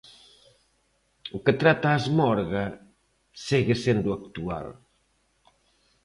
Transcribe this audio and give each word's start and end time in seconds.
O 1.37 1.37
que 1.45 1.53
trata 1.61 1.85
"A 1.89 1.97
Esmorga" 2.01 2.65
segue 3.47 3.75
sendo 3.83 4.09
actual. 4.19 4.67